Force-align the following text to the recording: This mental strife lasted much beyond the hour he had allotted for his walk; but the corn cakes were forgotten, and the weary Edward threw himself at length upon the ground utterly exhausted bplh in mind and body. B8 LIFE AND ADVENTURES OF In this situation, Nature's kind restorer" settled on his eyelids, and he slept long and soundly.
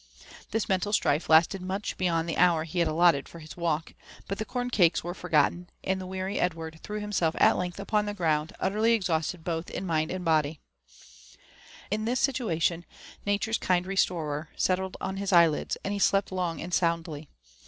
This 0.49 0.67
mental 0.67 0.93
strife 0.93 1.29
lasted 1.29 1.61
much 1.61 1.95
beyond 1.95 2.27
the 2.27 2.35
hour 2.39 2.63
he 2.63 2.79
had 2.79 2.87
allotted 2.87 3.29
for 3.29 3.37
his 3.37 3.55
walk; 3.55 3.93
but 4.27 4.39
the 4.39 4.45
corn 4.45 4.71
cakes 4.71 5.03
were 5.03 5.13
forgotten, 5.13 5.69
and 5.83 6.01
the 6.01 6.07
weary 6.07 6.39
Edward 6.39 6.79
threw 6.81 6.99
himself 6.99 7.35
at 7.37 7.55
length 7.55 7.79
upon 7.79 8.07
the 8.07 8.15
ground 8.15 8.51
utterly 8.59 8.93
exhausted 8.93 9.43
bplh 9.43 9.69
in 9.69 9.85
mind 9.85 10.09
and 10.09 10.25
body. 10.25 10.53
B8 10.53 10.53
LIFE 10.53 10.57
AND 10.57 11.35
ADVENTURES 11.35 11.35
OF 11.35 11.91
In 11.99 12.05
this 12.05 12.19
situation, 12.19 12.85
Nature's 13.27 13.57
kind 13.59 13.85
restorer" 13.85 14.49
settled 14.55 14.97
on 14.99 15.17
his 15.17 15.31
eyelids, 15.31 15.77
and 15.83 15.93
he 15.93 15.99
slept 15.99 16.31
long 16.31 16.59
and 16.61 16.73
soundly. 16.73 17.29